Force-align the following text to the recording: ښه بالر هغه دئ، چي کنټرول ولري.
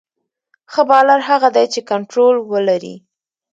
ښه 0.71 0.81
بالر 0.89 1.19
هغه 1.29 1.49
دئ، 1.55 1.65
چي 1.73 1.81
کنټرول 1.91 2.35
ولري. 2.51 2.95